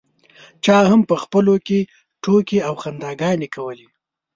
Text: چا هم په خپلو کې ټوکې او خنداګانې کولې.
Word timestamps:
چا 0.65 0.77
هم 0.91 1.01
په 1.09 1.15
خپلو 1.23 1.53
کې 1.67 1.79
ټوکې 2.23 2.59
او 2.67 2.73
خنداګانې 2.83 3.47
کولې. 3.55 3.87